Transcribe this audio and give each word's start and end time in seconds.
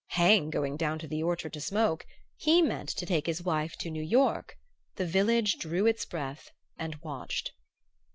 Hang 0.13 0.49
going 0.49 0.77
down 0.77 0.97
to 0.97 1.07
the 1.07 1.21
orchard 1.21 1.53
to 1.53 1.61
smoke! 1.61 2.07
He 2.35 2.59
meant 2.63 2.89
to 2.89 3.05
take 3.05 3.27
his 3.27 3.43
wife 3.43 3.75
to 3.77 3.91
New 3.91 4.01
York. 4.01 4.57
The 4.95 5.05
village 5.05 5.57
drew 5.59 5.85
its 5.85 6.05
breath 6.07 6.49
and 6.75 6.95
watched. 7.03 7.51